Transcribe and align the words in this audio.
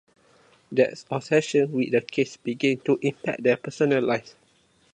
That 0.71 1.05
obsession 1.11 1.71
with 1.73 1.91
the 1.91 2.01
case 2.01 2.35
begins 2.35 2.81
to 2.85 2.97
impact 3.03 3.43
their 3.43 3.57
personal 3.57 4.01
lives. 4.03 4.35